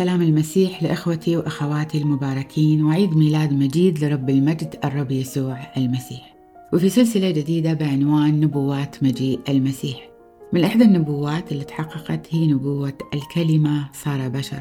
المسيح 0.00 0.82
لإخوتي 0.82 1.36
وأخواتي 1.36 1.98
المباركين 1.98 2.84
وعيد 2.84 3.16
ميلاد 3.16 3.52
مجيد 3.52 4.04
لرب 4.04 4.30
المجد 4.30 4.74
الرب 4.84 5.10
يسوع 5.10 5.58
المسيح. 5.76 6.36
وفي 6.72 6.88
سلسلة 6.88 7.30
جديدة 7.30 7.72
بعنوان 7.72 8.40
نبوات 8.40 9.02
مجيء 9.02 9.40
المسيح. 9.48 10.08
من 10.52 10.64
إحدى 10.64 10.84
النبوات 10.84 11.52
اللي 11.52 11.64
تحققت 11.64 12.26
هي 12.30 12.46
نبوة 12.46 12.98
الكلمة 13.14 13.88
صار 13.92 14.28
بشر. 14.28 14.60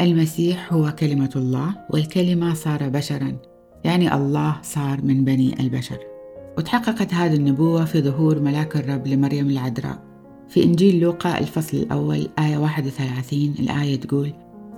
المسيح 0.00 0.72
هو 0.72 0.94
كلمة 0.98 1.30
الله 1.36 1.74
والكلمة 1.90 2.54
صار 2.54 2.88
بشرا 2.88 3.36
يعني 3.84 4.14
الله 4.14 4.56
صار 4.62 5.02
من 5.02 5.24
بني 5.24 5.60
البشر. 5.60 5.98
وتحققت 6.58 7.14
هذه 7.14 7.34
النبوة 7.34 7.84
في 7.84 8.02
ظهور 8.02 8.40
ملاك 8.40 8.76
الرب 8.76 9.06
لمريم 9.06 9.50
العذراء. 9.50 10.02
في 10.48 10.64
إنجيل 10.64 11.00
لوقا 11.00 11.38
الفصل 11.38 11.76
الأول 11.76 12.28
آية 12.38 12.58
31 12.58 13.54
الآية 13.58 14.00
تقول 14.00 14.32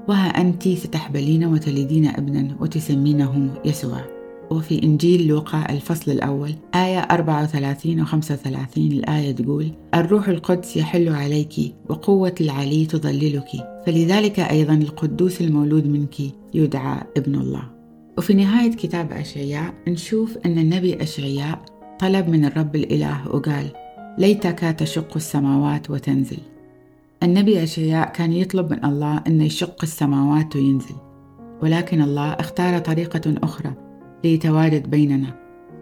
وها 0.09 0.41
أنت 0.41 0.69
ستحبلين 0.69 1.45
وتلدين 1.45 2.07
ابنا 2.07 2.57
وتسمينه 2.61 3.55
يسوع. 3.65 4.17
وفي 4.51 4.83
إنجيل 4.83 5.27
لوقا 5.27 5.67
الفصل 5.71 6.11
الأول 6.11 6.55
آية 6.75 6.99
34 6.99 8.01
و 8.01 8.05
35 8.05 8.93
الآية 8.93 9.33
تقول 9.33 9.71
الروح 9.95 10.29
القدس 10.29 10.77
يحل 10.77 11.09
عليك 11.09 11.75
وقوة 11.89 12.35
العلي 12.41 12.87
تظللك 12.87 13.49
فلذلك 13.87 14.41
أيضا 14.41 14.75
القدوس 14.75 15.41
المولود 15.41 15.87
منك 15.87 16.15
يدعى 16.55 17.03
ابن 17.17 17.35
الله. 17.35 17.63
وفي 18.19 18.35
نهاية 18.35 18.71
كتاب 18.71 19.13
أشعياء 19.13 19.75
نشوف 19.89 20.39
أن 20.47 20.59
النبي 20.59 21.03
أشعياء 21.03 21.63
طلب 21.99 22.29
من 22.29 22.45
الرب 22.45 22.77
الإله 22.77 23.29
وقال 23.29 23.67
ليتك 24.19 24.59
تشق 24.79 25.17
السماوات 25.17 25.91
وتنزل. 25.91 26.39
النبي 27.27 27.63
أشعياء 27.63 28.13
كان 28.13 28.33
يطلب 28.33 28.73
من 28.73 28.85
الله 28.85 29.23
أن 29.27 29.41
يشق 29.41 29.77
السماوات 29.83 30.57
وينزل 30.57 30.95
ولكن 31.63 32.03
الله 32.03 32.33
اختار 32.33 32.79
طريقة 32.79 33.35
أخرى 33.43 33.75
ليتواجد 34.25 34.91
بيننا. 34.91 35.35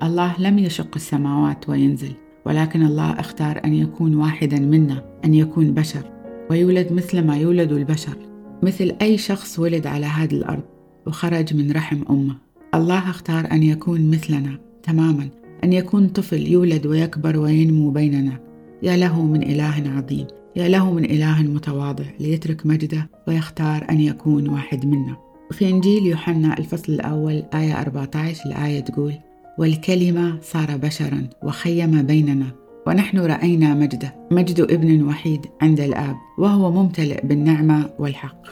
الله 0.03 0.35
لم 0.39 0.59
يشق 0.59 0.91
السماوات 0.97 1.69
وينزل 1.69 2.13
ولكن 2.47 2.83
الله 2.83 3.21
اختار 3.21 3.61
أن 3.65 3.75
يكون 3.75 4.15
واحدا 4.15 4.61
منا 4.61 5.05
أن 5.25 5.35
يكون 5.35 5.75
بشر 5.75 6.11
ويولد 6.51 6.93
مثل 6.93 7.27
ما 7.27 7.37
يولد 7.37 7.73
البشر. 7.73 8.17
مثل 8.63 8.97
أي 9.03 9.19
شخص 9.19 9.59
ولد 9.59 9.87
على 9.87 10.07
هذه 10.07 10.35
الأرض 10.35 10.63
وخرج 11.07 11.55
من 11.57 11.73
رحم 11.73 12.03
أمة. 12.11 12.37
الله 12.75 13.11
اختار 13.11 13.53
أن 13.53 13.63
يكون 13.63 14.11
مثلنا 14.11 14.59
تماما 14.83 15.29
أن 15.65 15.73
يكون 15.73 16.09
طفل 16.09 16.47
يولد 16.47 16.87
ويكبر 16.87 17.39
وينمو 17.39 17.91
بيننا. 17.91 18.41
يا 18.83 18.97
له 18.97 19.23
من 19.23 19.43
إله 19.43 19.91
عظيم 19.97 20.27
يا 20.57 20.69
له 20.69 20.93
من 20.93 21.05
إله 21.05 21.43
متواضع 21.43 22.05
ليترك 22.21 22.67
مجده 22.67 23.09
ويختار 23.29 23.87
أن 23.91 24.01
يكون 24.01 24.49
واحد 24.49 24.87
منا. 24.87 25.17
وفي 25.51 25.69
إنجيل 25.69 26.07
يوحنا 26.07 26.59
الفصل 26.59 26.93
الأول 26.93 27.45
آية 27.55 27.81
14 27.81 28.47
الآية 28.47 28.81
تقول 28.81 29.15
والكلمة 29.59 30.39
صار 30.43 30.77
بشرا 30.77 31.27
وخيم 31.43 32.03
بيننا 32.03 32.47
ونحن 32.87 33.19
رأينا 33.19 33.75
مجده 33.75 34.15
مجد 34.31 34.61
ابن 34.61 35.03
وحيد 35.03 35.47
عند 35.63 35.81
الآب 35.81 36.17
وهو 36.39 36.73
ممتلئ 36.73 37.27
بالنعمة 37.27 37.91
والحق. 37.99 38.47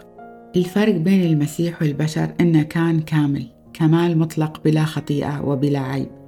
الفرق 0.56 0.95
بين 0.95 1.23
المسيح 1.23 1.83
والبشر 1.83 2.28
أنه 2.41 2.62
كان 2.62 3.00
كامل 3.00 3.47
كمال 3.75 4.19
مطلق 4.19 4.61
بلا 4.65 4.84
خطيئة 4.84 5.41
وبلا 5.45 5.81
عيب. 5.81 6.22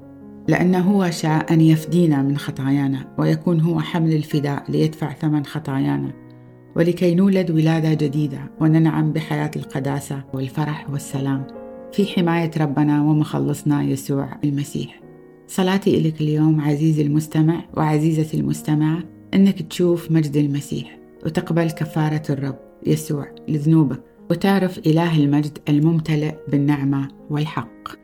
لأنه 0.48 0.80
هو 0.80 1.10
شاء 1.10 1.52
أن 1.52 1.60
يفدينا 1.60 2.22
من 2.22 2.38
خطايانا 2.38 3.14
ويكون 3.18 3.60
هو 3.60 3.80
حمل 3.80 4.12
الفداء 4.12 4.64
ليدفع 4.68 5.12
ثمن 5.12 5.44
خطايانا. 5.44 6.12
ولكي 6.76 7.14
نولد 7.14 7.50
ولادة 7.50 7.94
جديدة 8.06 8.38
وننعم 8.60 9.12
بحياة 9.12 9.50
القداسة 9.56 10.24
والفرح 10.34 10.90
والسلام. 10.90 11.46
في 11.92 12.06
حماية 12.06 12.50
ربنا 12.60 13.02
ومخلصنا 13.02 13.82
يسوع 13.82 14.28
المسيح. 14.44 15.00
صلاتي 15.48 15.98
إليك 15.98 16.20
اليوم 16.20 16.60
عزيزي 16.60 17.02
المستمع 17.02 17.64
وعزيزتي 17.76 18.36
المستمعة 18.36 18.98
أنك 19.34 19.62
تشوف 19.62 20.10
مجد 20.10 20.36
المسيح 20.36 20.98
وتقبل 21.26 21.70
كفارة 21.70 22.22
الرب 22.30 22.58
يسوع 22.86 23.26
لذنوبك 23.48 24.02
وتعرف 24.30 24.78
إله 24.78 25.18
المجد 25.18 25.58
الممتلئ 25.68 26.34
بالنعمة 26.48 27.08
والحق. 27.30 28.03